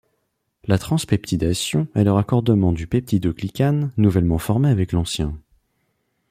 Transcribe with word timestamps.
La 0.65 0.79
transpeptidation 0.79 1.87
est 1.93 2.03
le 2.03 2.11
raccordement 2.11 2.71
du 2.71 2.87
peptidoglycane 2.87 3.91
nouvellement 3.97 4.39
formé 4.39 4.69
avec 4.69 4.93
l'ancien. 4.93 5.37